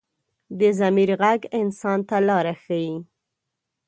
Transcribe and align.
د 0.59 0.61
ضمیر 0.79 1.09
غږ 1.21 1.41
انسان 1.59 1.99
ته 2.09 2.17
لاره 2.27 2.53
ښيي 2.63 2.93